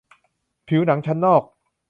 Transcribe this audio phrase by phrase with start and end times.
[0.67, 1.43] ผิวหนังชั้นนอก